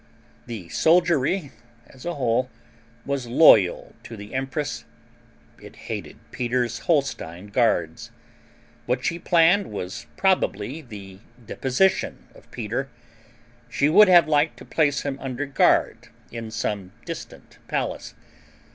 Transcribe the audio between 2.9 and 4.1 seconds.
was loyal